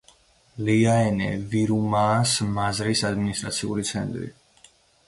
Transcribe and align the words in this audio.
ლიაენე-ვირუმაას 0.69 2.35
მაზრის 2.57 3.07
ადმინისტრაციული 3.13 3.89
ცენტრი. 3.93 4.35